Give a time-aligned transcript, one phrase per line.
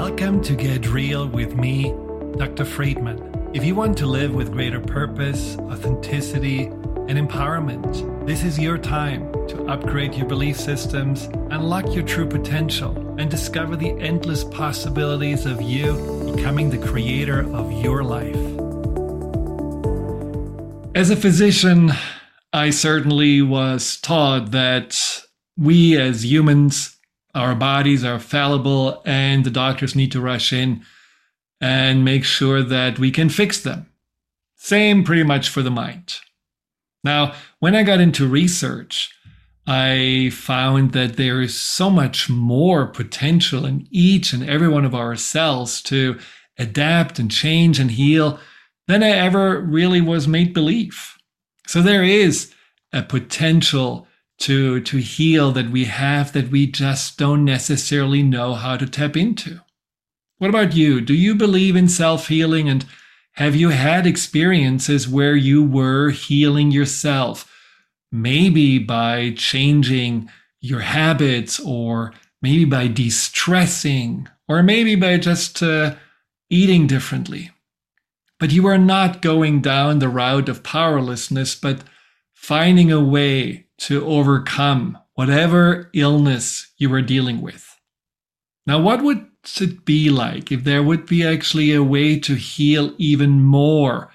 [0.00, 1.92] Welcome to Get Real with me,
[2.36, 2.64] Dr.
[2.64, 3.50] Friedman.
[3.52, 9.32] If you want to live with greater purpose, authenticity, and empowerment, this is your time
[9.48, 15.60] to upgrade your belief systems, unlock your true potential, and discover the endless possibilities of
[15.60, 18.36] you becoming the creator of your life.
[20.94, 21.90] As a physician,
[22.52, 25.24] I certainly was taught that
[25.56, 26.97] we as humans
[27.38, 30.84] our bodies are fallible and the doctors need to rush in
[31.60, 33.86] and make sure that we can fix them.
[34.56, 36.16] Same pretty much for the mind.
[37.04, 39.14] Now, when I got into research,
[39.66, 44.94] I found that there is so much more potential in each and every one of
[44.94, 46.18] our cells to
[46.58, 48.40] adapt and change and heal
[48.88, 51.16] than I ever really was made believe.
[51.66, 52.52] So there is
[52.92, 54.07] a potential
[54.38, 59.16] to to heal that we have that we just don't necessarily know how to tap
[59.16, 59.60] into.
[60.38, 61.00] What about you?
[61.00, 62.86] Do you believe in self-healing and
[63.32, 67.52] have you had experiences where you were healing yourself?
[68.10, 72.12] Maybe by changing your habits or
[72.42, 75.94] maybe by de-stressing or maybe by just uh,
[76.50, 77.50] eating differently.
[78.40, 81.82] But you are not going down the route of powerlessness, but
[82.34, 87.76] finding a way to overcome whatever illness you are dealing with.
[88.66, 89.26] Now, what would
[89.60, 94.10] it be like if there would be actually a way to heal even more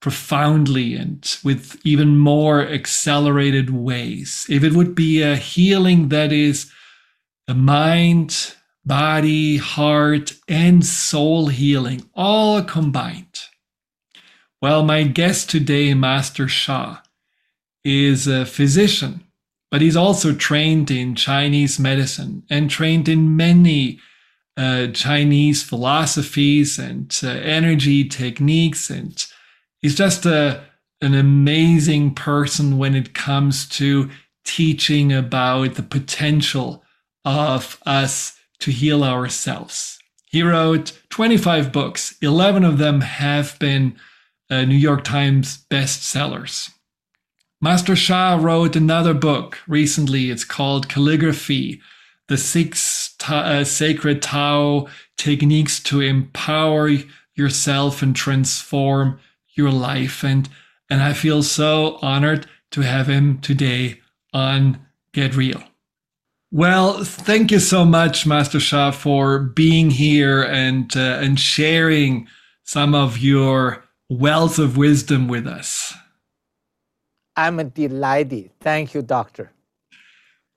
[0.00, 4.46] profoundly and with even more accelerated ways?
[4.48, 6.70] If it would be a healing that is
[7.48, 13.40] a mind, body, heart, and soul healing all combined.
[14.62, 16.98] Well, my guest today, Master Sha,
[17.86, 19.22] is a physician,
[19.70, 24.00] but he's also trained in Chinese medicine and trained in many
[24.56, 28.90] uh, Chinese philosophies and uh, energy techniques.
[28.90, 29.24] And
[29.80, 30.64] he's just a,
[31.00, 34.10] an amazing person when it comes to
[34.44, 36.82] teaching about the potential
[37.24, 40.00] of us to heal ourselves.
[40.28, 43.96] He wrote 25 books, 11 of them have been
[44.50, 46.70] uh, New York Times bestsellers.
[47.60, 50.30] Master Sha wrote another book recently.
[50.30, 51.80] It's called Calligraphy
[52.28, 56.90] The Six ta- uh, Sacred Tao Techniques to Empower
[57.34, 59.18] Yourself and Transform
[59.54, 60.22] Your Life.
[60.22, 60.50] And,
[60.90, 64.00] and I feel so honored to have him today
[64.34, 65.62] on Get Real.
[66.52, 72.28] Well, thank you so much, Master Sha, for being here and, uh, and sharing
[72.64, 75.94] some of your wealth of wisdom with us.
[77.36, 78.50] I'm delighted.
[78.60, 79.52] Thank you, doctor.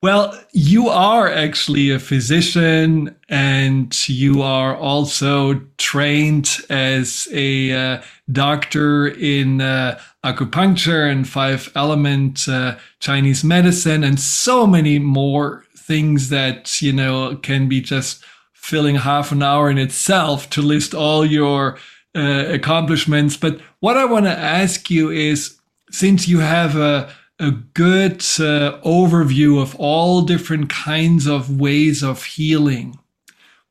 [0.02, 8.02] Well, you are actually a physician and you are also trained as a uh,
[8.32, 16.30] doctor in uh, acupuncture and five element uh, Chinese medicine and so many more things
[16.30, 18.24] that, you know, can be just
[18.54, 21.78] filling half an hour in itself to list all your
[22.16, 23.36] uh, accomplishments.
[23.36, 25.59] But what I want to ask you is
[25.91, 27.09] since you have a,
[27.39, 32.99] a good uh, overview of all different kinds of ways of healing,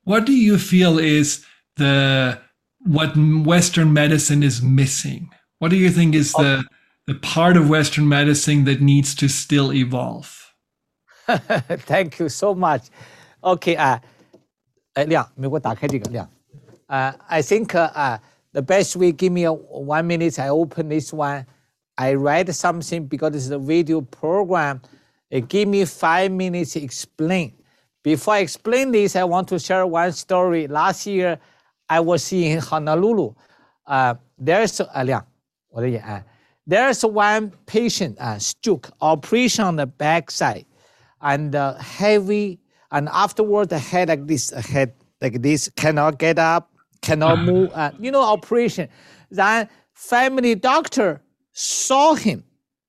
[0.03, 1.45] what do you feel is
[1.77, 2.39] the
[2.85, 5.29] what Western medicine is missing?
[5.59, 6.65] What do you think is the
[7.07, 10.53] the part of Western medicine that needs to still evolve?
[11.25, 12.89] Thank you so much.
[13.41, 14.01] Okay, 啊、
[14.95, 16.29] uh,，亮，美国打开这个亮。
[16.87, 18.19] Uh, I think uh, uh,
[18.51, 21.45] the best way, give me a, one minute, I open this one.
[21.98, 24.80] I write something because it's a video program.
[25.30, 27.54] It give me five minutes to explain.
[28.04, 30.68] Before I explain this, I want to share one story.
[30.68, 31.40] Last year,
[31.90, 33.34] I was in Honolulu.
[33.84, 36.20] Uh, there's uh,
[36.66, 40.66] there's one patient, uh, stroke, operation on the back side,
[41.20, 42.60] and uh, heavy,
[42.92, 46.70] and afterward the head like this, head like this, cannot get up,
[47.02, 47.72] cannot move.
[47.74, 48.88] Uh, you know, operation.
[49.30, 51.20] Then family doctor
[51.58, 52.44] saw him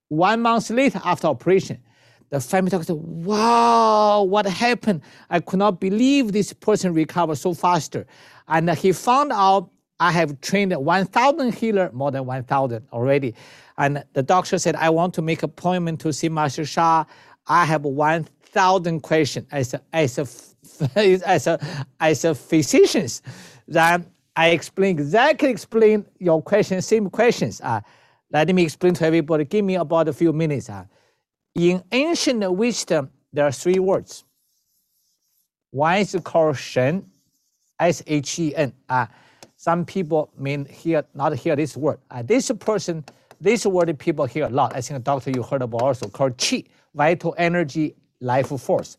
[0.10, 1.82] one month later after operation.
[2.30, 5.02] The family doctor, said, wow, what happened?
[5.32, 8.06] I could not believe this person recovered so faster.
[8.48, 13.34] And he found out I have trained 1,000 healer, more than 1,000 already.
[13.80, 17.06] And the doctor said, I want to make appointment to see Master Sha.
[17.48, 20.28] I have 1,000 questions as a, as a,
[21.28, 23.08] as a, as a physician.
[23.68, 24.06] Then
[24.36, 27.62] I explain exactly explain your question, same questions.
[27.62, 27.82] Uh,
[28.32, 29.46] let me explain to everybody.
[29.46, 30.70] Give me about a few minutes.
[30.70, 30.86] Uh.
[31.56, 34.24] In ancient wisdom, there are three words.
[35.72, 37.06] One is called Shen,
[37.80, 38.74] S H E N.
[38.90, 39.08] Uh,
[39.58, 42.00] some people may hear not hear this word.
[42.10, 43.04] Uh, this person,
[43.42, 44.76] this word people hear a lot.
[44.76, 46.66] I think doctor you heard about also called Qi,
[46.96, 48.98] vital energy, life force,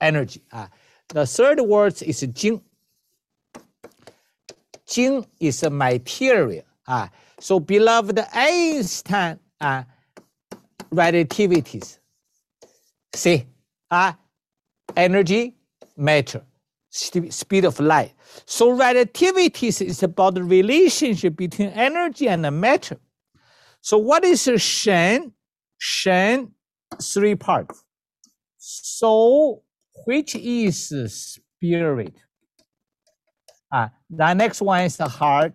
[0.00, 0.42] energy.
[0.52, 0.66] Uh,
[1.08, 2.60] the third word is jing.
[4.86, 6.64] Jing is a material.
[6.86, 7.08] Uh,
[7.44, 9.82] so beloved Einstein uh,
[10.90, 11.98] relativities.
[13.14, 13.46] See,
[13.90, 14.14] uh,
[14.96, 15.54] energy,
[15.94, 16.42] matter,
[16.88, 18.14] speed of light.
[18.46, 22.96] So relativities is about the relationship between energy and matter.
[23.82, 25.34] So what is the Shen?
[25.76, 26.50] Shen,
[27.02, 27.84] three parts.
[28.56, 29.62] So
[30.06, 30.88] which is
[31.60, 32.14] spirit?
[33.70, 35.52] Uh, the next one is the heart.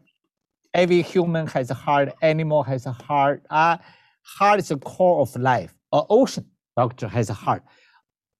[0.74, 2.14] Every human has a heart.
[2.22, 3.44] Animal has a heart.
[3.50, 3.78] Uh,
[4.24, 5.74] heart is the core of life.
[5.92, 6.46] An ocean,
[6.78, 7.64] doctor, has a heart.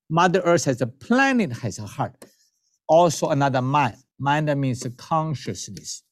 [0.10, 2.26] Mother Earth has a planet, has a heart.
[2.88, 3.96] Also another mind.
[4.20, 6.04] Mind means consciousness.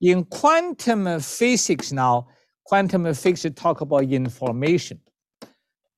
[0.00, 2.28] In quantum physics now,
[2.64, 5.00] quantum physics talk about information.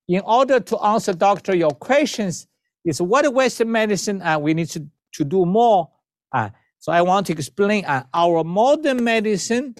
[0.09, 2.47] In order to answer, doctor, your questions
[2.85, 5.91] is what Western medicine uh, we need to, to do more.
[6.33, 6.51] Uh,
[6.85, 9.75] so I want to explain uh, our modern medicine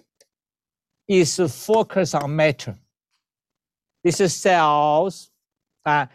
[1.07, 2.79] is focused on matter.
[4.03, 5.31] This is cells,
[5.85, 6.07] uh,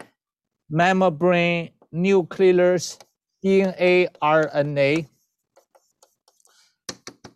[0.67, 2.97] membrane, nucleus,
[3.45, 5.07] DNA, RNA.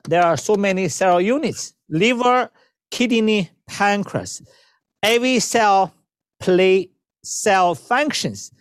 [0.10, 2.50] There are so many cell units, liver,
[2.90, 4.42] kidney, pancreas.
[5.04, 5.94] Every cell
[6.40, 6.90] play
[7.24, 8.52] cell functions.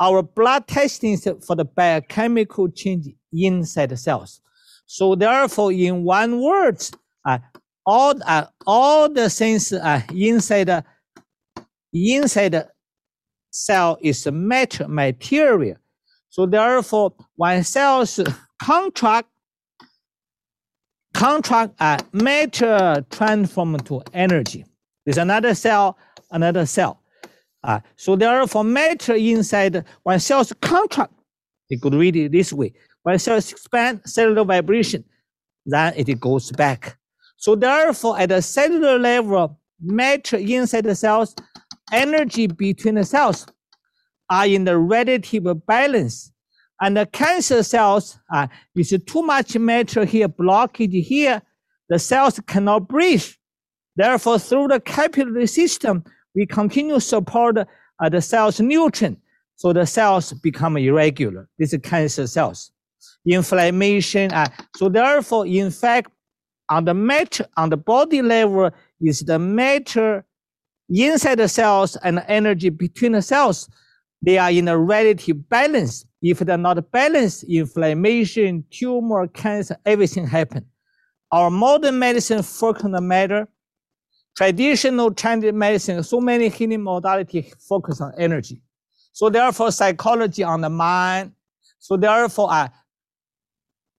[0.00, 4.40] Our blood testing for the biochemical change inside cells.
[4.86, 6.82] So therefore, in one word,
[7.24, 7.38] uh,
[7.86, 10.84] all, uh, all the things uh, inside
[11.92, 12.68] inside
[13.50, 15.76] cell is matter material.
[16.30, 18.20] So therefore, when cells
[18.62, 19.28] contract,
[21.12, 24.64] contract uh, matter transform to energy.
[25.04, 25.98] There's another cell,
[26.30, 27.00] another cell.
[27.62, 31.12] Uh, so therefore, matter inside, when cells contract,
[31.68, 32.72] you could read it this way.
[33.02, 35.04] When cells expand, cellular vibration,
[35.66, 36.96] then it goes back.
[37.36, 41.34] So therefore, at the cellular level, matter inside the cells,
[41.92, 43.46] energy between the cells
[44.30, 46.32] are in the relative balance.
[46.80, 51.42] And the cancer cells, uh, is too much matter here, blockage here,
[51.88, 53.26] the cells cannot breathe.
[53.96, 59.18] Therefore, through the capillary system, we continue support uh, the cell's nutrient,
[59.56, 61.48] so the cells become irregular.
[61.58, 62.72] This is cancer cells.
[63.26, 66.10] Inflammation, uh, so therefore, in fact,
[66.68, 68.70] on the matter, on the body level,
[69.00, 70.24] is the matter
[70.88, 73.68] inside the cells and energy between the cells.
[74.22, 76.04] They are in a relative balance.
[76.22, 80.66] If they're not balanced, inflammation, tumor, cancer, everything happen.
[81.32, 83.48] Our modern medicine focus on the matter,
[84.36, 88.62] Traditional Chinese medicine, so many healing modalities focus on energy.
[89.12, 91.32] So therefore, psychology on the mind.
[91.78, 92.68] So therefore, uh,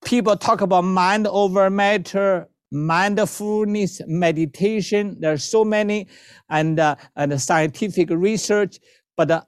[0.06, 5.18] people talk about mind over matter, mindfulness, meditation.
[5.20, 6.08] There's so many,
[6.50, 8.80] and uh, and scientific research.
[9.16, 9.42] But uh,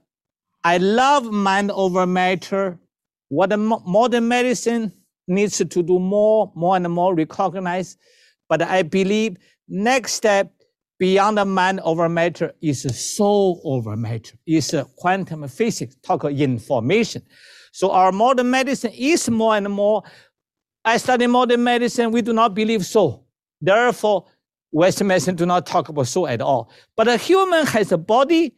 [0.63, 2.79] I love mind over matter.
[3.29, 4.91] What modern medicine
[5.27, 7.97] needs to do more, more and more recognize.
[8.47, 9.37] But I believe
[9.67, 10.51] next step
[10.99, 12.83] beyond the mind over matter is
[13.15, 17.23] soul over matter, is quantum physics, talk information.
[17.71, 20.03] So our modern medicine is more and more.
[20.85, 23.25] I study modern medicine, we do not believe so.
[23.61, 24.25] Therefore,
[24.71, 26.71] Western medicine do not talk about soul at all.
[26.95, 28.55] But a human has a body,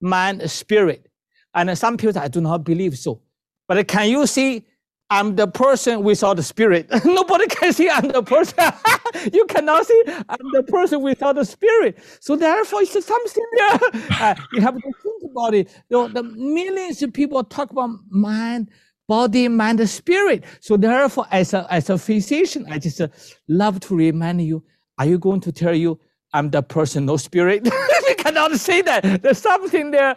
[0.00, 1.08] mind, spirit.
[1.54, 3.22] And some people, I do not believe so.
[3.68, 4.66] But can you see
[5.12, 6.88] I'm the person without the spirit.
[7.04, 8.56] Nobody can see I'm the person.
[9.32, 11.98] you cannot see I'm the person without the spirit.
[12.20, 13.80] So therefore, it's something there.
[14.22, 15.68] Uh, you have to think about it.
[15.90, 18.70] You know, the millions of people talk about mind,
[19.12, 20.42] body, mind, spirit.
[20.60, 23.08] So therefore, as a, as a physician, I just uh,
[23.46, 24.64] love to remind you,
[24.98, 26.00] are you going to tell you
[26.32, 27.60] I'm the person, no spirit?
[28.08, 29.20] you cannot say that.
[29.22, 30.14] There's something there.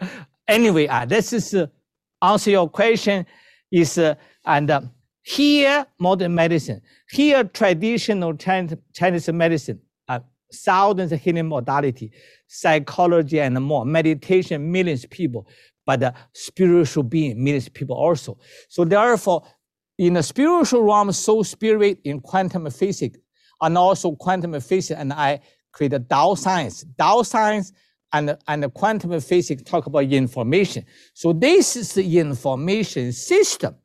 [0.48, 1.66] Anyway, uh, this is uh,
[2.22, 3.26] answer your question
[3.70, 4.14] is uh,
[4.46, 4.80] and uh,
[5.20, 10.20] here, modern medicine, here, traditional Chinese medicine, uh,
[10.54, 12.12] thousands of healing modality,
[12.46, 15.46] psychology and more, meditation, millions of people,
[15.86, 18.38] but the spiritual being, of people also.
[18.68, 19.44] So therefore,
[19.98, 23.18] in the spiritual realm, soul spirit in quantum physics,
[23.62, 25.40] and also quantum physics, and I
[25.72, 26.84] create a Dao science.
[26.98, 27.72] Dao science
[28.12, 30.84] and, and quantum physics talk about information.
[31.14, 33.76] So this is the information system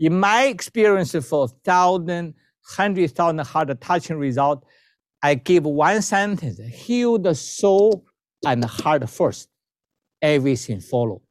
[0.00, 4.64] In my experience for thousand, hundred thousand heart touching result,
[5.22, 8.06] I give one sentence, heal the soul
[8.46, 9.49] and heart first.
[10.22, 11.22] Everything follow.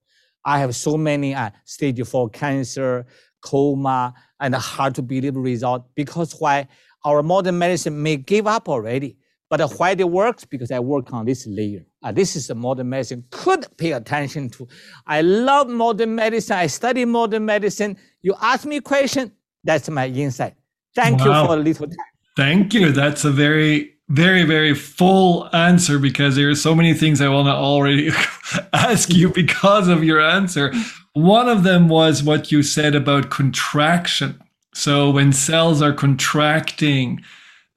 [0.43, 3.05] I have so many uh, stage four cancer,
[3.41, 6.67] coma, and hard to believe result because why
[7.05, 9.17] our modern medicine may give up already.
[9.49, 10.45] But why it works?
[10.45, 11.83] Because I work on this layer.
[12.03, 14.67] Uh, this is the modern medicine could pay attention to.
[15.07, 16.57] I love modern medicine.
[16.57, 17.97] I study modern medicine.
[18.21, 19.31] You ask me a question,
[19.63, 20.53] that's my insight.
[20.95, 21.41] Thank wow.
[21.41, 21.97] you for a little time.
[22.37, 22.91] Thank you.
[22.91, 27.47] That's a very, very, very full answer because there are so many things I want
[27.47, 28.09] to already
[28.73, 30.73] ask you because of your answer.
[31.13, 34.41] One of them was what you said about contraction.
[34.73, 37.23] So when cells are contracting,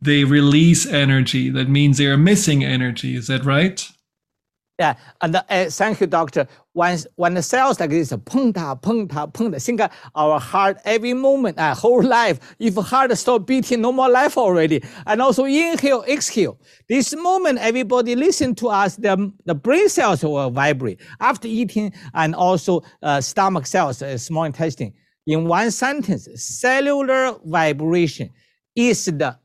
[0.01, 1.51] they release energy.
[1.51, 3.15] That means they are missing energy.
[3.15, 3.87] Is that right?
[4.79, 6.49] Yeah, and uh, thank you, doctor.
[6.73, 9.83] When when the cells like this, pung ta pung ta pung ta, think
[10.15, 12.41] our heart every moment, uh, whole life.
[12.59, 14.83] If heart stop beating, no more life already.
[15.07, 16.59] And also inhale, exhale.
[16.89, 18.97] This moment, everybody listen to us.
[18.97, 24.45] The the brain cells will vibrate after eating, and also uh, stomach cells, uh, small
[24.45, 24.95] intestine.
[25.27, 28.31] In one sentence, cellular vibration
[28.75, 29.39] is the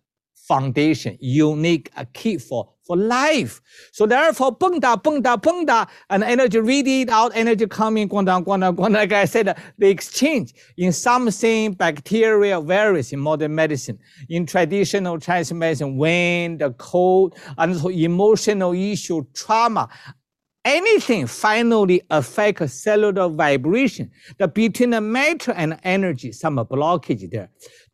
[0.48, 3.62] foundation, unique, a key for, for life.
[3.92, 8.26] So therefore, boom da, boom da, boom da, and energy radiate out, energy coming, going
[8.26, 9.02] down, going down, going down.
[9.02, 15.52] Like I said, the exchange in something, bacteria, virus in modern medicine, in traditional Chinese
[15.54, 19.90] medicine, wind, the cold, and so emotional issue, trauma,
[20.64, 24.10] anything finally affect cellular vibration.
[24.38, 27.50] The between the matter and energy, some blockage there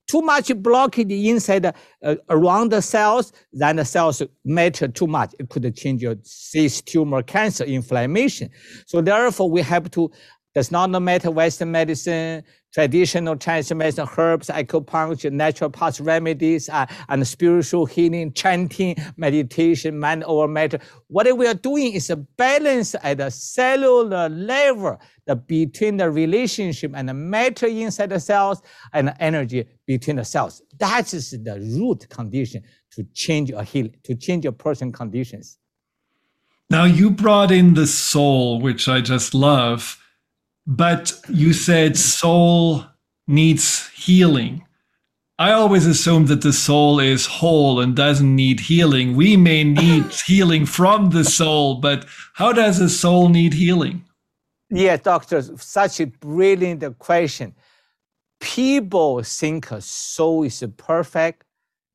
[0.07, 5.33] too much blockage inside uh, around the cells, then the cells matter too much.
[5.39, 8.49] It could change your cyst, tumor, cancer, inflammation.
[8.85, 10.11] So therefore, we have to.
[10.55, 17.85] Does not matter Western medicine, traditional Chinese medicine, herbs, acupuncture, naturopath remedies, uh, and spiritual
[17.85, 20.79] healing, chanting, meditation, mind over matter.
[21.07, 26.91] What we are doing is a balance at the cellular level the between the relationship
[26.95, 28.61] and the matter inside the cells
[28.91, 30.61] and the energy between the cells.
[30.79, 35.59] That is the root condition to change a heal, to change a person conditions.
[36.69, 40.02] Now you brought in the soul, which I just love,
[40.65, 42.85] but you said soul
[43.27, 44.65] needs healing.
[45.39, 49.15] I always assume that the soul is whole and doesn't need healing.
[49.15, 54.05] We may need healing from the soul, but how does the soul need healing?
[54.69, 57.55] Yeah, doctor, such a brilliant question.
[58.39, 61.45] People think a soul is perfect.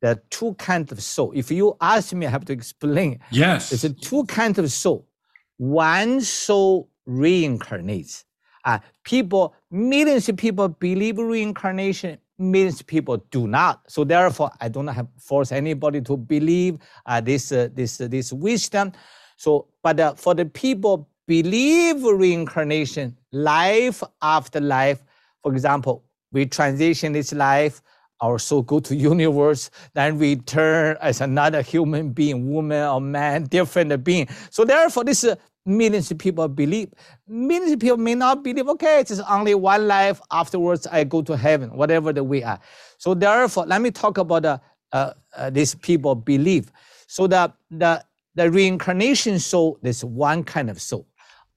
[0.01, 1.33] There are two kinds of soul.
[1.35, 3.21] If you ask me, I have to explain.
[3.31, 3.71] Yes.
[3.71, 5.09] There's two kinds of soul.
[5.57, 8.25] One soul reincarnates.
[8.65, 13.83] Uh, people, millions of people believe reincarnation, millions of people do not.
[13.91, 18.33] So therefore, I don't have force anybody to believe uh, this, uh, this, uh, this
[18.33, 18.93] wisdom.
[19.37, 25.03] So, but uh, for the people believe reincarnation, life after life.
[25.43, 27.83] For example, we transition this life,
[28.21, 34.03] our soul go to universe, then return as another human being, woman or man, different
[34.03, 34.29] being.
[34.51, 36.93] So therefore, this uh, millions of people believe.
[37.27, 40.21] Millions of people may not believe, okay, it's only one life.
[40.31, 42.59] Afterwards, I go to heaven, whatever the way are.
[42.99, 44.59] So therefore, let me talk about uh,
[44.93, 46.73] uh, uh, these people believe.
[47.07, 48.03] So the, the,
[48.35, 51.07] the reincarnation soul, there's one kind of soul.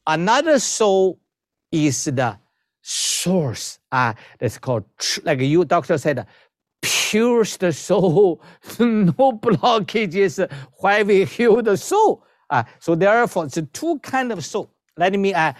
[0.08, 1.20] Another soul
[1.72, 2.38] is the
[2.82, 3.80] source.
[3.92, 4.84] Uh, that's called,
[5.24, 6.26] like you, doctor said,
[6.82, 8.42] purest soul,
[8.80, 12.26] no blockages, why we heal the soul.
[12.52, 14.72] Uh, so therefore, it's two kind of soul.
[14.98, 15.54] Let me uh,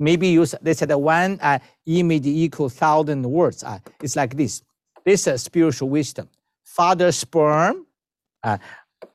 [0.00, 3.64] maybe use, they said one uh, image equal thousand words.
[3.64, 4.62] Uh, it's like this.
[5.06, 6.28] This is spiritual wisdom.
[6.64, 7.86] Father's sperm,
[8.42, 8.58] uh,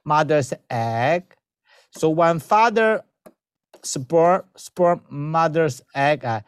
[0.06, 1.36] mother's egg.
[1.92, 3.04] So when father
[3.84, 6.42] sperm, sperm mother's egg uh,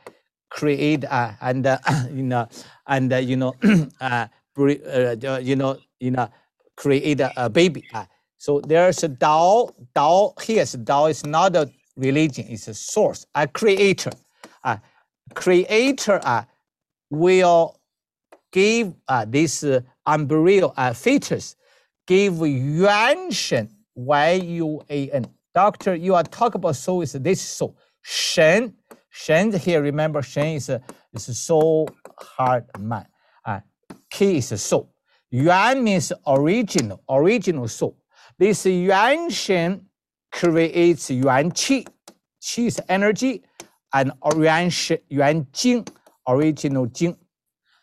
[0.50, 1.80] create uh, and uh,
[2.14, 2.48] you know
[2.88, 3.56] and uh, you know
[4.02, 6.30] uh, you know you know
[6.78, 7.86] create a, a baby.
[7.94, 8.06] Uh.
[8.42, 9.70] So there's a Tao.
[9.94, 14.10] Tao here's Tao is not a religion; it's a source, a creator.
[14.64, 14.82] A
[15.36, 16.46] creator uh,
[17.12, 17.80] will
[18.52, 21.56] give uh, this uh, embryo uh, fetus
[22.08, 27.42] give yuan shen y u a n Doctor, you are talking about soul is this
[27.42, 27.78] soul.
[28.02, 28.74] Shen,
[29.12, 30.82] Shen here, remember Shen is, a,
[31.14, 33.06] is soul, heart, mind.
[33.46, 33.60] Uh,
[34.12, 34.90] Qi is soul.
[35.30, 38.01] Yuan means original, original soul.
[38.42, 39.86] This Yuan Shen
[40.32, 41.86] creates Yuan Qi.
[42.42, 43.44] Qi is energy,
[43.94, 45.86] and Yuan, Shen, Yuan Jing,
[46.28, 47.16] original Jing.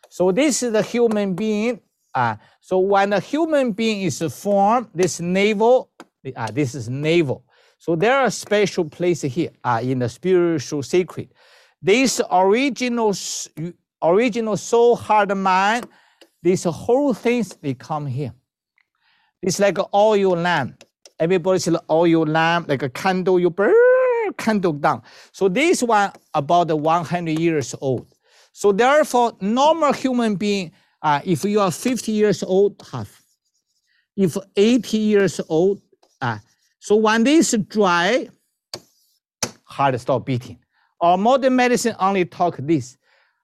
[0.09, 1.79] So this is the human being.
[2.13, 5.93] Uh, so when a human being is formed, this navel,
[6.35, 7.45] uh, this is navel.
[7.79, 11.31] So there are special place here uh, in the spiritual secret.
[11.81, 13.15] This original,
[14.03, 15.87] original soul, heart, mind,
[16.43, 18.33] these whole things, they come here.
[19.43, 20.85] It's like an oil lamp.
[21.19, 23.75] Everybody says oil lamp, like a candle, you burn
[24.37, 25.03] candle down.
[25.33, 28.07] So this one about 100 years old.
[28.53, 33.23] So therefore, normal human being, uh, if you are 50 years old, half.
[34.17, 35.81] If 80 years old,
[36.21, 36.39] uh,
[36.81, 38.29] so when this dry,
[39.65, 40.59] heart stop beating.
[41.01, 42.98] Or modern medicine only talk this,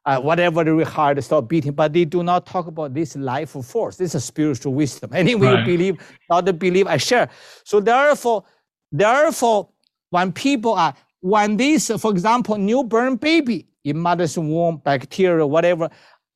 [0.07, 3.97] uh, whatever the heart stop beating, but they do not talk about this life force.
[3.97, 5.11] This is spiritual wisdom.
[5.15, 5.61] Anyway, right.
[5.61, 7.31] you believe, not believe, I share.
[7.65, 8.45] So therefore,
[8.93, 9.71] therefore,
[10.11, 15.89] when people are, when this, for example, newborn baby in mother's womb, bacteria, whatever,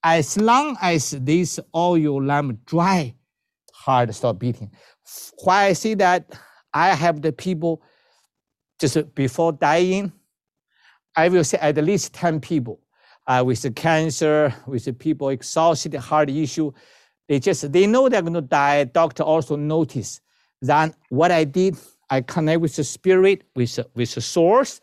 [0.03, 3.15] as long as this oil lamp dry,
[3.75, 4.71] heart stop beating.
[5.43, 6.39] Why I see that,
[6.73, 7.83] I have the people
[8.81, 10.13] just before dying,
[11.17, 12.81] I will say at least 10 people
[13.29, 16.73] uh, with cancer, with the people exhausted heart issue.
[17.29, 18.85] They just, they know they're going to die.
[18.85, 20.21] Doctor also notice
[20.63, 21.77] that what I did,
[22.09, 24.81] I connect with the spirit, with, with the source.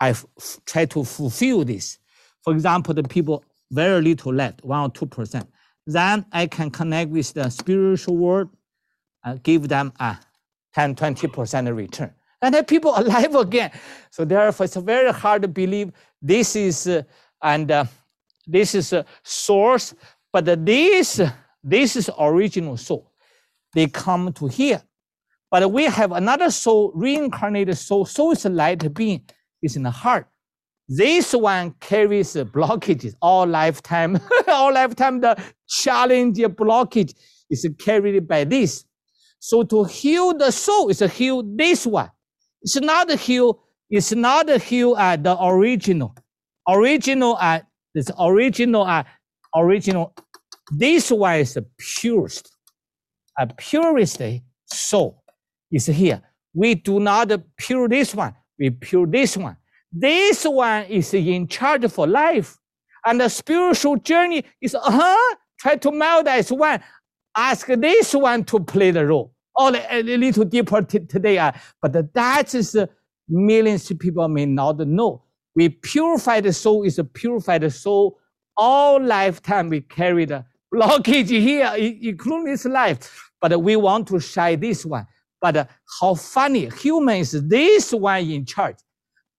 [0.00, 0.24] I f-
[0.64, 1.98] try to fulfill this.
[2.42, 5.48] For example, the people very little left, one or two percent.
[5.86, 8.48] Then I can connect with the spiritual world,
[9.24, 10.18] uh, give them a
[10.74, 12.14] 10, 20% return.
[12.40, 13.72] And then people alive again.
[14.10, 17.02] So therefore, it's very hard to believe this is, uh,
[17.42, 17.84] and uh,
[18.46, 19.94] this is a source,
[20.32, 21.20] but this,
[21.62, 23.12] this is original soul.
[23.74, 24.82] They come to here.
[25.50, 28.06] But we have another soul, reincarnated soul.
[28.06, 29.22] Soul is a light being,
[29.60, 30.26] it's in the heart.
[30.88, 34.18] This one carries blockages all lifetime.
[34.48, 37.14] all lifetime, the challenge blockage
[37.50, 38.84] is carried by this.
[39.38, 42.10] So to heal the soul is to heal this one.
[42.62, 46.14] It's not heal, it's not heal at the original.
[46.68, 49.06] Original at this original at
[49.54, 50.14] original.
[50.70, 52.50] This one is the purest.
[53.38, 54.20] A purest
[54.66, 55.22] soul
[55.70, 56.22] is here.
[56.54, 59.56] We do not pure this one, we pure this one.
[59.90, 62.58] This one is in charge for life.
[63.04, 66.80] And the spiritual journey is, uh-huh, try to meld as one
[67.36, 69.34] ask this one to play the role.
[69.54, 72.86] Or a little deeper t- today, uh, but that is uh,
[73.28, 75.24] millions of people may not know.
[75.54, 78.18] We purify the soul is a purified soul.
[78.56, 83.30] All lifetime we carry the blockage here, including this life.
[83.40, 85.06] But we want to shine this one.
[85.40, 85.64] But uh,
[86.00, 88.76] how funny, human is this one in charge.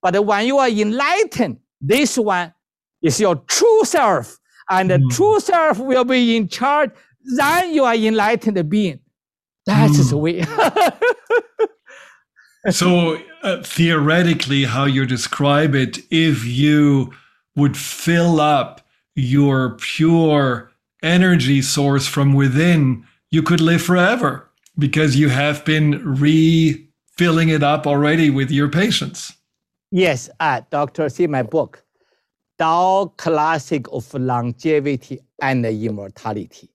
[0.01, 2.53] But when you are enlightened, this one
[3.01, 4.37] is your true self.
[4.69, 5.09] And the mm.
[5.11, 6.91] true self will be in charge
[7.23, 8.99] then you are enlightened being.
[9.65, 10.09] That's mm.
[10.09, 10.43] the way.
[12.69, 17.13] So uh, theoretically, how you describe it, if you
[17.55, 18.81] would fill up
[19.15, 20.71] your pure
[21.01, 27.85] energy source from within, you could live forever because you have been refilling it up
[27.85, 29.33] already with your patients.
[29.91, 31.83] Yes, uh, Doctor, see my book,
[32.57, 36.73] Tao Classic of Longevity and Immortality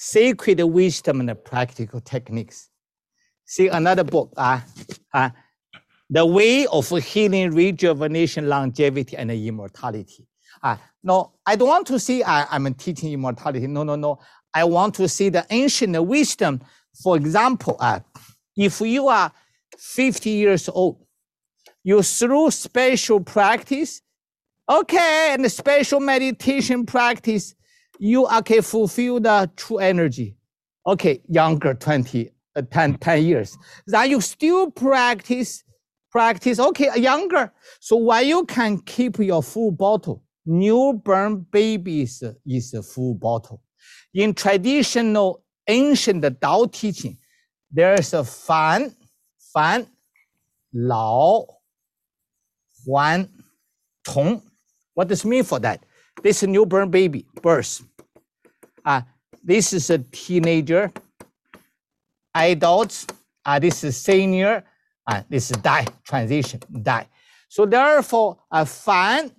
[0.00, 2.67] sacred wisdom and practical techniques.
[3.50, 4.60] See another book, uh,
[5.14, 5.30] uh,
[6.10, 10.28] The Way of Healing, Rejuvenation, Longevity, and Immortality.
[10.62, 13.66] Uh, no, I don't want to see uh, I'm teaching immortality.
[13.66, 14.18] No, no, no.
[14.52, 16.60] I want to see the ancient wisdom.
[17.02, 18.00] For example, uh,
[18.54, 19.32] if you are
[19.78, 21.02] 50 years old,
[21.82, 24.02] you through special practice,
[24.68, 27.54] okay, and special meditation practice,
[27.98, 30.36] you okay fulfill the true energy.
[30.86, 33.58] Okay, younger 20, uh, 10, 10 years.
[33.86, 35.64] Then you still practice,
[36.10, 37.52] practice, okay, younger.
[37.80, 43.62] So while you can keep your full bottle, newborn babies is a full bottle.
[44.14, 47.18] In traditional ancient Tao teaching,
[47.70, 48.94] there is a fan,
[49.52, 49.86] fan,
[50.72, 51.46] lao,
[52.84, 53.28] huan,
[54.04, 54.42] tong.
[54.94, 55.84] What does mean for that?
[56.22, 57.82] This newborn baby, birth.
[58.84, 59.02] Uh,
[59.44, 60.90] this is a teenager.
[62.38, 63.06] Adults,
[63.44, 64.64] uh, this is senior.
[65.06, 67.08] Uh, this is die, transition, die.
[67.48, 69.32] So therefore, a uh, fan,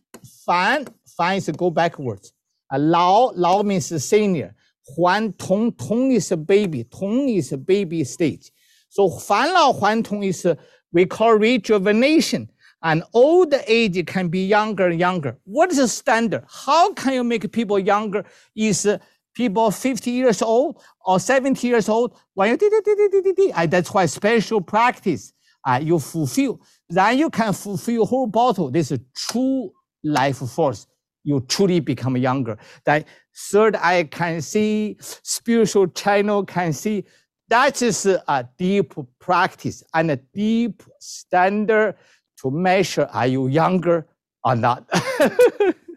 [0.45, 2.33] fan, fan is go backwards.
[2.71, 4.55] A uh, lao, lao means senior.
[4.95, 6.83] Huan tong, tong is a baby.
[6.83, 8.51] Tong is a baby stage.
[8.89, 10.55] So fan lao huan tong is, uh,
[10.91, 12.49] we call rejuvenation.
[12.81, 15.37] and old age can be younger and younger.
[15.43, 16.45] What is the standard?
[16.47, 18.25] How can you make people younger?
[18.55, 18.99] Is uh,
[19.35, 22.17] people 50 years old or 70 years old?
[22.33, 25.33] When you did, did, did, did, that's why special practice
[25.65, 26.61] uh, you fulfill.
[26.89, 28.71] Then you can fulfill whole bottle.
[28.71, 29.71] This is true
[30.03, 30.87] life force.
[31.23, 32.57] You truly become younger.
[32.85, 37.05] That third eye can see, spiritual channel can see.
[37.49, 41.95] That is a deep practice and a deep standard
[42.41, 44.07] to measure are you younger
[44.43, 44.89] or not.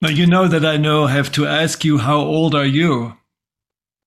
[0.00, 3.16] now you know that I know have to ask you how old are you?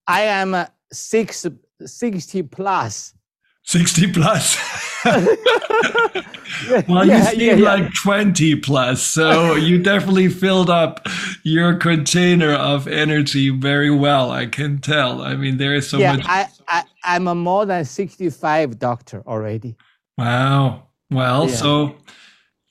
[0.06, 1.46] I am uh, six,
[1.84, 3.14] 60 plus.
[3.64, 4.58] 60 plus.
[6.86, 11.06] well, yeah, you seem yeah, like 20 plus, so you definitely filled up
[11.44, 14.30] your container of energy very well.
[14.30, 15.22] I can tell.
[15.22, 16.26] I mean, there is so yeah, much.
[16.26, 19.76] I, I, I'm a more than 65 doctor already.
[20.18, 20.88] Wow.
[21.10, 21.96] Well, so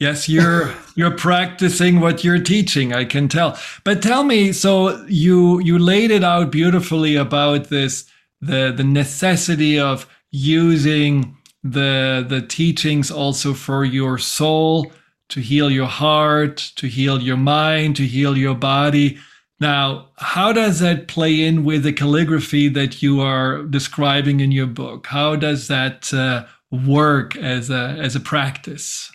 [0.04, 2.94] yes, you're you're practicing what you're teaching.
[2.94, 3.58] I can tell.
[3.84, 8.06] But tell me, so you you laid it out beautifully about this
[8.42, 14.92] the the necessity of using the the teachings also for your soul
[15.30, 19.18] to heal your heart, to heal your mind, to heal your body.
[19.60, 24.68] Now, how does that play in with the calligraphy that you are describing in your
[24.68, 25.08] book?
[25.08, 29.13] How does that uh, work as a as a practice?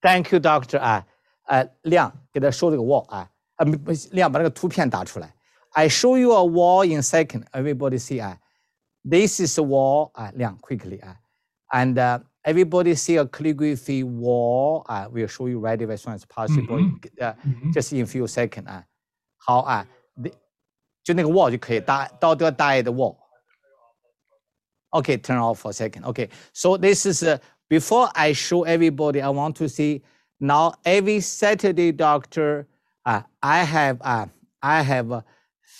[0.00, 1.06] Thank you, Doctor 啊，
[1.44, 3.66] 呃，亮给他说这个 wall 啊，呃，
[4.12, 5.34] 亮把那个图片打出来。
[5.70, 7.44] I show you a wall in second.
[7.52, 8.38] Everybody see 啊，
[9.02, 11.16] this is a wall 啊，亮 quickly 啊，
[11.70, 16.78] and、uh, everybody see a calligraphy wall 啊，we'll show you right away as soon as possible.
[17.18, 17.98] 呃、mm -hmm.
[17.98, 18.84] in few second 啊，
[19.36, 19.86] 好啊，
[21.02, 26.04] 就那个 wall 就可以打到这个大的 wall。Okay, turn off for a second.
[26.04, 27.36] Okay, so this is uh,
[27.69, 29.21] before I show everybody.
[29.21, 30.01] I want to see
[30.39, 32.67] now every Saturday, doctor.
[33.05, 34.25] Uh, I have uh,
[34.61, 35.23] I have a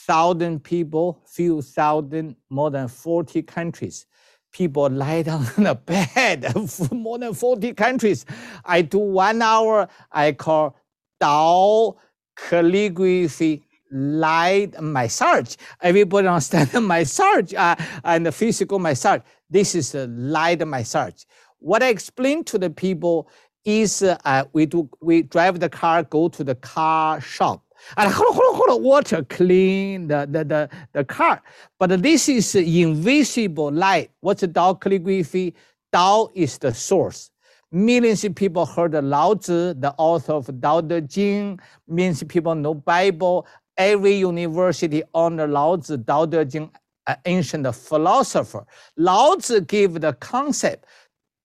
[0.08, 4.06] thousand people, few thousand, more than forty countries.
[4.52, 6.54] People lie down on the bed,
[6.92, 8.26] more than forty countries.
[8.64, 9.88] I do one hour.
[10.12, 10.76] I call
[11.22, 11.96] Dao
[12.38, 15.56] calligraphy light massage.
[15.82, 19.22] Everybody understand massage uh, and the physical massage.
[19.50, 21.24] This is a light massage.
[21.60, 23.30] What I explain to the people
[23.66, 27.64] is uh, we do we drive the car, go to the car shop.
[27.96, 31.42] And water clean the, the, the, the car.
[31.80, 34.12] But this is invisible light.
[34.20, 35.54] What's the Tao calligraphy?
[35.94, 37.32] Tao is the source.
[37.72, 41.60] Millions of people heard Lao Tzu, the author of Tao Te Ching.
[41.88, 43.48] Millions of people know Bible
[43.80, 46.70] every university honor Lao Tzu, Dao De Jing,
[47.08, 48.66] an ancient philosopher.
[48.98, 50.86] Lao Tzu gave the concept,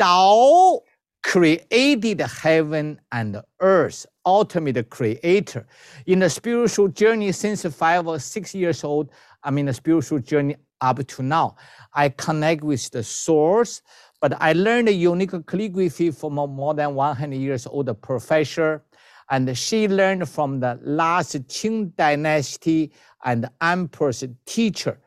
[0.00, 0.80] Dao
[1.22, 5.66] created heaven and earth, ultimate creator.
[6.06, 9.10] In the spiritual journey since five or six years old,
[9.42, 11.56] I mean the spiritual journey up to now,
[11.94, 13.80] I connect with the source,
[14.20, 18.84] but I learned a unique calligraphy from a more than 100 years old professor
[19.30, 22.92] and she learned from the last Qing dynasty
[23.24, 25.00] and emperor's teacher.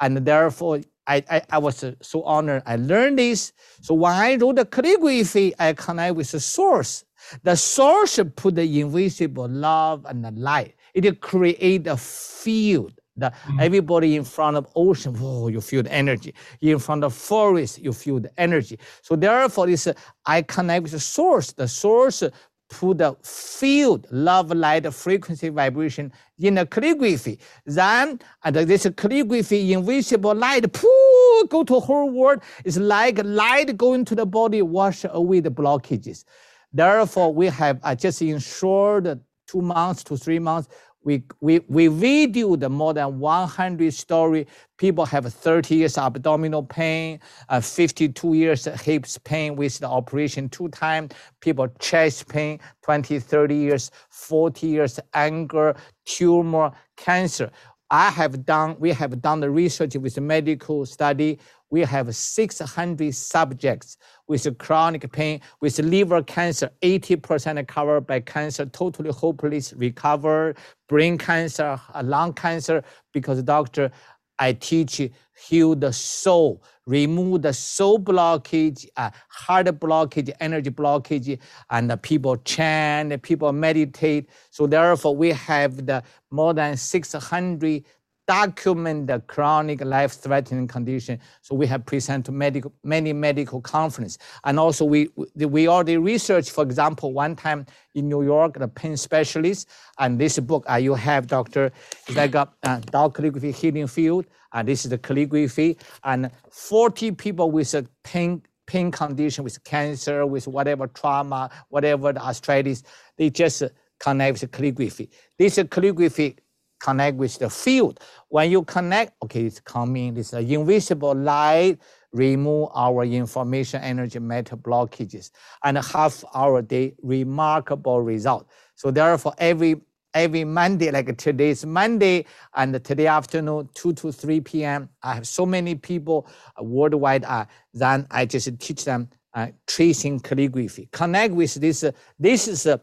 [0.00, 2.62] And therefore, I, I, I, was so honored.
[2.66, 3.52] I learned this.
[3.82, 7.04] So when I wrote the calligraphy, I connect with the source.
[7.42, 10.74] The source put the invisible love and the light.
[10.94, 12.92] It create a field.
[13.16, 13.60] The, mm-hmm.
[13.60, 16.34] Everybody in front of ocean, oh, you feel the energy.
[16.60, 18.78] In front of forest, you feel the energy.
[19.02, 19.86] So therefore, this
[20.26, 21.52] I connect with the source.
[21.52, 22.24] The source
[22.70, 27.38] put the field, love, light, frequency, vibration in the calligraphy.
[27.66, 32.40] Then, and this calligraphy, invisible light, pooh, go to whole world.
[32.64, 36.24] It's like light going to the body, wash away the blockages.
[36.72, 39.06] Therefore, we have uh, just short
[39.46, 40.68] two months to three months,
[41.04, 44.46] we, we, we videoed more than 100 story.
[44.78, 50.68] People have 30 years abdominal pain, uh, 52 years hips pain with the operation two
[50.68, 51.12] times.
[51.40, 57.50] People chest pain, 20, 30 years, 40 years anger, tumor, cancer.
[57.90, 61.38] I have done, we have done the research with medical study.
[61.74, 63.96] We have 600 subjects
[64.28, 70.56] with chronic pain, with liver cancer, 80% covered by cancer, totally hopeless recovered,
[70.88, 73.90] brain cancer, lung cancer, because doctor,
[74.38, 75.00] I teach
[75.48, 82.36] heal the soul, remove the soul blockage, uh, heart blockage, energy blockage, and the people
[82.36, 84.30] chant, people meditate.
[84.50, 87.84] So therefore, we have the more than 600
[88.26, 91.20] document the chronic life-threatening condition.
[91.42, 94.18] So we have presented medical, many medical conference.
[94.44, 98.96] And also we, we already researched, for example, one time in New York, the pain
[98.96, 101.70] specialist, and this book uh, you have, Dr.
[102.06, 107.50] It's like a uh, calligraphy healing field, and this is the calligraphy, and 40 people
[107.50, 112.82] with a pain pain condition, with cancer, with whatever trauma, whatever the arthritis,
[113.18, 113.62] they just
[114.00, 115.10] connect with calligraphy.
[115.38, 116.36] This calligraphy
[116.84, 118.00] connect with the field.
[118.28, 121.78] When you connect, okay, it's coming, this invisible light
[122.12, 125.30] remove our information energy matter blockages
[125.64, 128.48] and half our day remarkable result.
[128.76, 129.80] So therefore every
[130.12, 134.88] every Monday, like today's Monday and today afternoon, 2 to 3 p.m.
[135.02, 136.28] I have so many people
[136.60, 137.24] worldwide.
[137.24, 140.88] Uh, then I just teach them uh, tracing calligraphy.
[140.92, 141.82] Connect with this.
[141.82, 142.78] Uh, this is uh,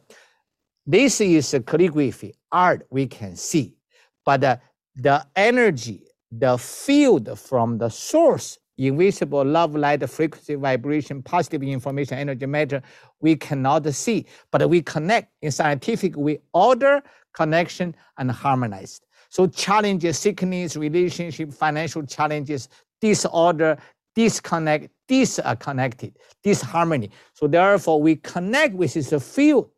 [0.85, 3.75] this is calligraphy art we can see
[4.25, 4.59] but the,
[4.95, 12.45] the energy, the field from the source, invisible love, light, frequency, vibration, positive information, energy,
[12.45, 12.81] matter,
[13.19, 17.01] we cannot see, but we connect in scientific, we order,
[17.33, 19.05] connection, and harmonized.
[19.29, 22.67] So challenges, sickness, relationship, financial challenges,
[22.99, 23.77] disorder,
[24.15, 27.11] disconnect, disconnected, disharmony.
[27.33, 29.69] So therefore, we connect with this field,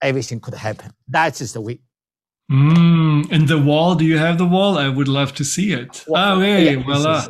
[0.00, 0.92] everything could happen.
[1.08, 1.80] That is the way.
[2.50, 4.78] Mm, and the wall, do you have the wall?
[4.78, 6.04] I would love to see it.
[6.08, 7.26] Well, oh, hey, yeah, voila.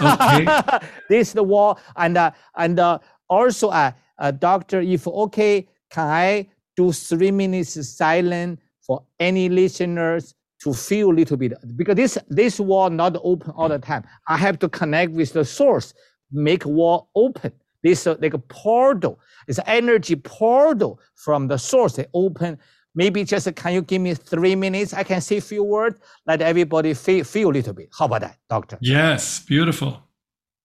[0.00, 0.86] Okay.
[1.08, 1.80] this is the wall.
[1.96, 7.88] And, uh, and uh, also, uh, uh, doctor, if okay, can I do three minutes
[7.88, 11.54] silent for any listeners to feel a little bit?
[11.76, 14.04] Because this, this wall not open all the time.
[14.28, 15.92] I have to connect with the source,
[16.30, 17.52] make wall open.
[17.82, 19.20] This uh, like a portal.
[19.46, 21.94] It's energy portal from the source.
[21.94, 22.58] They open
[22.96, 24.94] Maybe just can you give me three minutes?
[24.94, 27.90] I can say a few words, let everybody feel, feel a little bit.
[27.96, 28.78] How about that, doctor?
[28.80, 30.02] Yes, beautiful.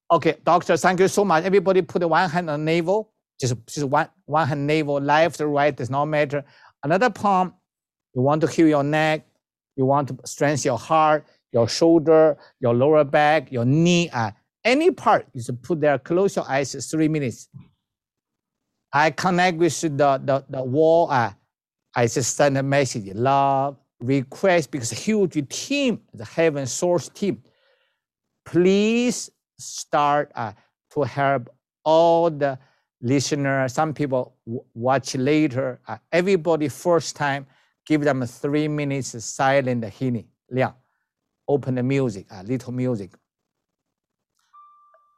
[0.10, 1.44] Okay, doctor, thank you so much.
[1.44, 5.76] Everybody put one hand on navel, just, just one, one hand navel, left or right,
[5.76, 6.46] does not matter.
[6.84, 7.54] Another palm,
[8.15, 9.28] you want to heal your neck,
[9.76, 14.32] you want to strengthen your heart, your shoulder, your lower back, your knee, uh,
[14.63, 17.50] any part, you should put there, close your eyes three minutes.
[18.94, 21.32] I connect with the, the, the wall, uh,
[21.96, 27.44] I just send a message, love, request, because huge team, the Heaven Source team,
[28.46, 30.54] please start uh,
[30.94, 31.50] to help
[31.84, 32.58] all the
[33.02, 33.74] listeners.
[33.74, 34.36] Some people
[34.74, 35.80] watch later.
[35.88, 37.46] Uh, everybody first time,
[37.86, 40.28] give them three minutes silent healing.
[40.50, 40.74] Liang,
[41.48, 43.12] open the music, a uh, little music.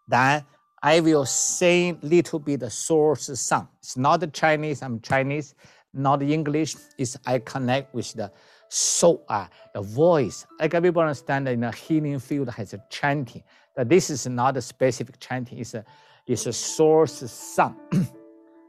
[0.07, 0.43] Then
[0.81, 3.69] I will sing little bit the source song.
[3.79, 5.53] It's not the Chinese, I'm Chinese
[5.93, 8.31] not English, is I connect with the
[8.69, 10.45] soul, uh, the voice.
[10.59, 13.43] Like everybody understand in a healing field has a chanting.
[13.75, 15.85] That this is not a specific chanting, it's a,
[16.27, 17.77] it's a source sound.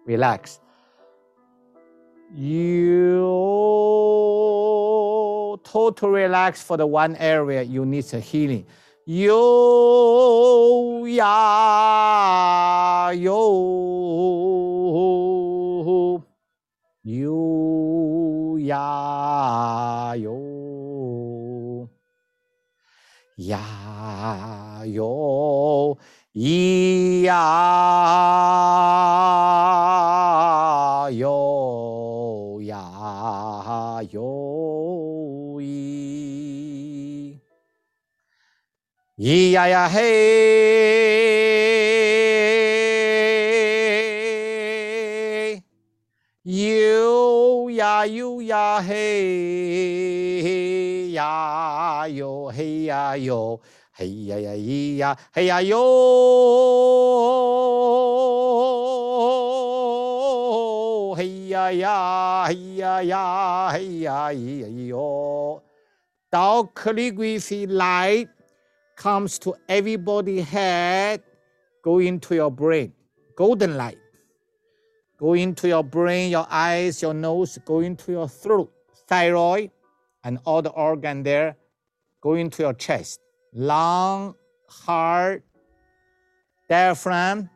[0.06, 0.60] Relax.
[2.32, 3.44] You
[5.64, 8.64] total relax for the one area you need a healing.
[9.06, 14.84] Yo ya yo
[17.05, 21.87] 有呀有
[23.37, 25.99] 呀有
[26.33, 27.35] 咿呀
[31.11, 34.23] 有呀有
[35.61, 37.38] 咿
[39.19, 41.04] 咿呀呀嘿。
[47.73, 53.60] 呀哟呀嘿呀哟嘿呀哟
[53.93, 55.78] 嘿呀呀咿呀嘿呀哟
[61.15, 65.62] 嘿呀呀嘿呀呀嘿呀咿呀哟。
[66.32, 68.30] Tao calligraphy light
[68.95, 71.23] comes to everybody head,
[71.82, 72.93] go into your brain,
[73.36, 73.97] golden light.
[75.18, 78.72] Go into your brain, your eyes, your nose, go into your throat,
[79.07, 79.70] thyroid,
[80.24, 81.57] and all the organ there.
[82.20, 83.20] Go into your chest,
[83.53, 84.35] lung,
[84.68, 85.44] heart,
[86.68, 87.48] diaphragm,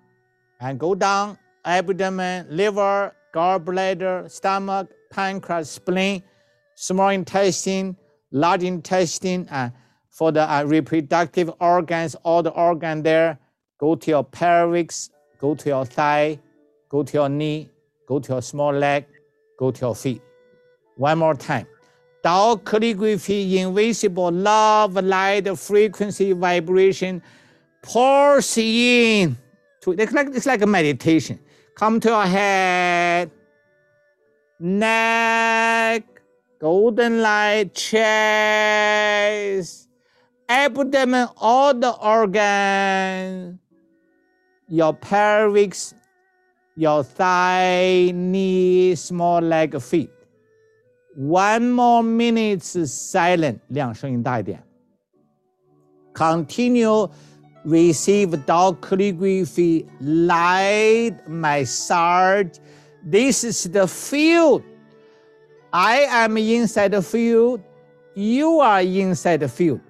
[0.61, 6.23] and go down, abdomen, liver, gallbladder, stomach, pancreas, spleen,
[6.75, 7.97] small intestine,
[8.31, 9.73] large intestine, and
[10.11, 13.39] for the uh, reproductive organs, all the organ there,
[13.79, 16.39] go to your pelvis, go to your thigh,
[16.89, 17.71] go to your knee,
[18.07, 19.07] go to your small leg,
[19.59, 20.23] go to your feet.
[20.97, 21.67] One more time.
[22.23, 27.23] Tao calligraphy, invisible love, light, frequency, vibration,
[27.83, 29.37] pours in.
[29.83, 31.39] To, it's, like, it's like a meditation.
[31.77, 33.31] Come to your head,
[34.59, 36.03] neck,
[36.59, 39.09] golden light, chest,
[40.49, 43.61] abdomen, all the organs,
[44.69, 45.95] your pelvis,
[46.79, 50.11] your thigh, knee, small leg, feet.
[51.17, 52.63] One more minute
[56.15, 57.09] Continue.
[57.65, 62.59] receive Tao calligraphy light massage.
[63.03, 64.63] This is the field.
[65.73, 67.61] I am inside the field.
[68.15, 69.81] You are inside the field.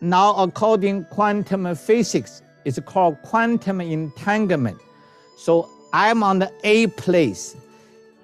[0.00, 4.80] Now, according quantum physics, it's called quantum entanglement.
[5.36, 7.56] So I'm on the A place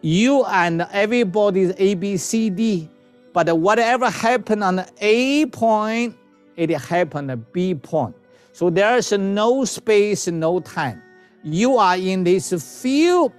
[0.02, 2.88] you and everybody's A, B, C, D.
[3.32, 6.16] But whatever happened on the A point,
[6.56, 8.14] it happened at B point.
[8.52, 11.02] So there's no space, no time.
[11.44, 12.52] You are in this
[12.82, 13.32] field.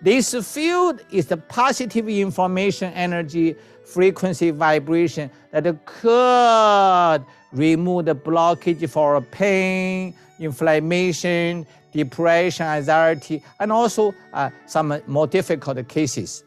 [0.00, 9.20] This field is the positive information energy, frequency, vibration that could remove the blockage for
[9.20, 16.44] pain, inflammation, depression, anxiety, and also uh, some more difficult cases.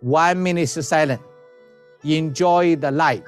[0.00, 1.20] One minute silent.
[2.04, 3.24] Enjoy the light.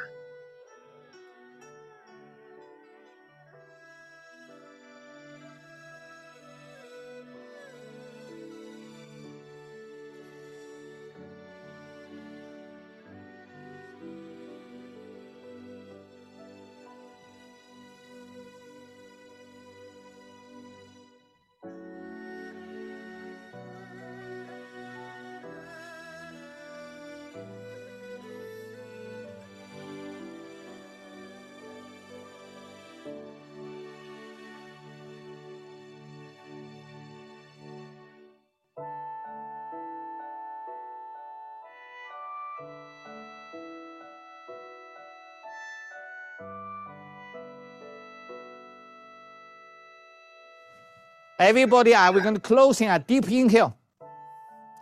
[51.39, 53.77] Everybody, are we going to close in a deep inhale?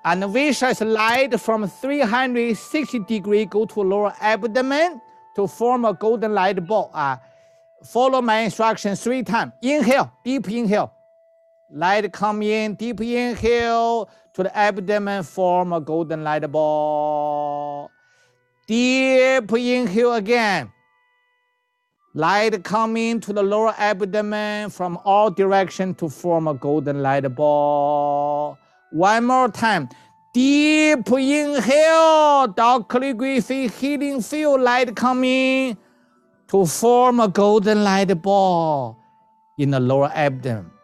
[0.02, 5.02] And visualize light from 360 degree go to lower abdomen
[5.34, 6.90] to form a golden light ball.
[6.94, 7.18] Uh,
[7.84, 9.52] follow my instructions three times.
[9.62, 10.95] Inhale, deep inhale.
[11.72, 17.90] Light come in, deep inhale to the abdomen, form a golden light ball.
[18.68, 20.70] Deep inhale again.
[22.14, 28.56] Light coming to the lower abdomen from all directions to form a golden light ball.
[28.92, 29.88] One more time.
[30.32, 35.76] Deep inhale, Tao calligraphy, healing field light coming
[36.48, 38.98] to form a golden light ball
[39.58, 40.75] in the lower abdomen.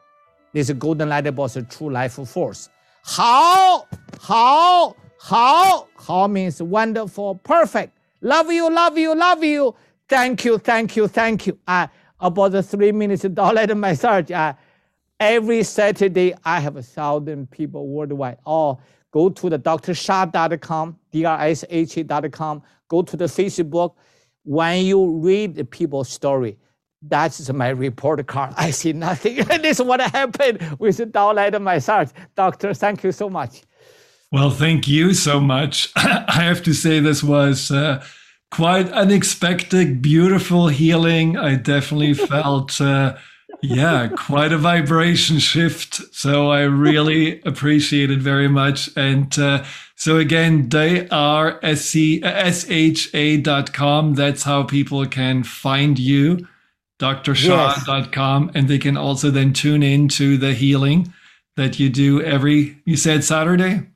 [0.53, 2.69] This golden light ball is true life force.
[3.03, 3.87] How?
[4.21, 4.97] How?
[5.21, 5.89] How?
[5.97, 7.97] How means wonderful, perfect.
[8.21, 9.75] Love you, love you, love you.
[10.09, 11.59] Thank you, thank you, thank you.
[11.67, 11.87] Uh,
[12.21, 14.31] about the three minutes dollar massage.
[14.31, 14.53] Uh,
[15.19, 18.39] every Saturday, I have a thousand people worldwide.
[18.45, 18.79] Or
[19.11, 22.63] go to the drsha.com, D-R-S-H-A.com.
[22.89, 23.95] Go to the Facebook.
[24.45, 26.59] When you read the people's story,
[27.03, 28.55] that's my report card.
[28.57, 29.37] I see nothing.
[29.63, 32.11] this is what happened with the dollar massage.
[32.37, 33.63] Doctor, thank you so much.
[34.31, 35.91] Well, thank you so much.
[35.97, 37.71] I have to say this was...
[37.71, 38.05] Uh,
[38.53, 41.37] quite unexpected, beautiful healing.
[41.37, 43.17] I definitely felt, uh,
[43.63, 46.15] yeah, quite a vibration shift.
[46.15, 48.91] So I really appreciate it very much.
[48.95, 49.65] And uh,
[49.97, 51.65] so again, drsha.com.
[54.15, 56.47] That's how people can find you,
[57.03, 58.47] drsha.com.
[58.47, 58.53] Yes.
[58.55, 61.13] And they can also then tune in to the healing
[61.57, 63.89] that you do every, you said Saturday?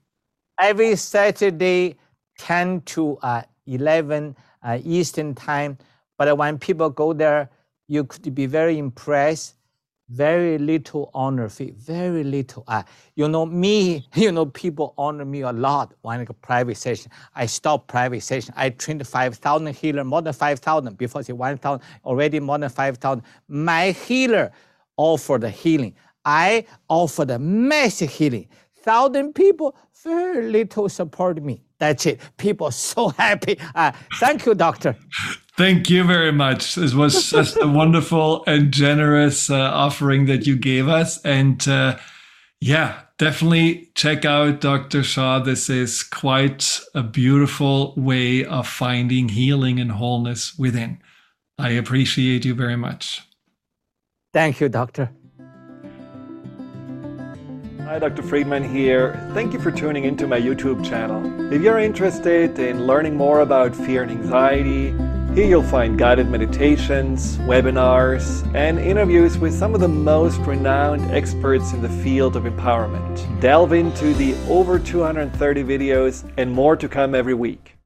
[0.60, 1.96] Every Saturday,
[2.38, 5.78] 10 to uh, 11 uh, Eastern time.
[6.18, 7.50] But when people go there,
[7.88, 9.55] you could be very impressed.
[10.08, 12.62] Very little honor fee, very little.
[12.68, 12.84] Uh,
[13.16, 17.11] you know me, you know people honor me a lot when go private session.
[17.34, 18.54] I stop private session.
[18.57, 23.22] I trained 5,000 healer, more than 5,000 before say 1,000, already more than 5,000.
[23.48, 24.52] My healer
[24.96, 25.94] offer the healing.
[26.24, 28.48] I offer the massive healing.
[28.87, 31.62] Thousand people, very little support me.
[31.80, 32.20] That's it.
[32.37, 33.59] People so happy.
[33.74, 34.97] Uh, thank you, doctor.
[35.59, 36.76] Thank you very much.
[36.76, 41.20] This was just a wonderful and generous uh, offering that you gave us.
[41.24, 41.99] And uh,
[42.61, 45.03] Yeah, definitely check out Dr.
[45.03, 45.41] Sha.
[45.41, 50.99] This is quite a beautiful way of finding healing and wholeness within.
[51.59, 53.22] I appreciate you very much.
[54.32, 55.11] Thank you, Doctor.
[57.87, 58.24] Hi, Dr.
[58.24, 59.14] Friedman here.
[59.32, 61.53] Thank you for tuning into my YouTube channel.
[61.53, 64.91] If you're interested in learning more about fear and anxiety,
[65.37, 71.72] here you'll find guided meditations, webinars, and interviews with some of the most renowned experts
[71.74, 73.41] in the field of empowerment.
[73.41, 77.74] Delve into the over 230 videos and more to come every week.